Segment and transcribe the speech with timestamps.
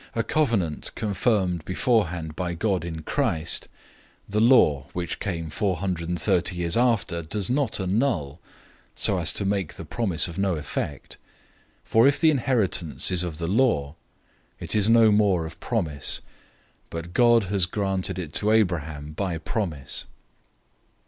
[0.15, 3.67] A covenant confirmed beforehand by God in Christ,
[4.27, 8.39] the law, which came four hundred thirty years after, does not annul,
[8.95, 11.17] so as to make the promise of no effect.
[11.85, 13.93] 003:018 For if the inheritance is of the law,
[14.59, 16.21] it is no more of promise;
[16.89, 20.05] but God has granted it to Abraham by promise.